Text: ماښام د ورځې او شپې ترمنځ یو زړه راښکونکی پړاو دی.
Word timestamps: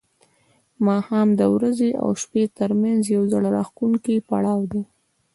ماښام 0.87 1.27
د 1.39 1.41
ورځې 1.55 1.89
او 2.01 2.09
شپې 2.21 2.43
ترمنځ 2.57 3.01
یو 3.15 3.23
زړه 3.33 3.47
راښکونکی 3.57 4.15
پړاو 4.29 4.61
دی. 4.71 4.83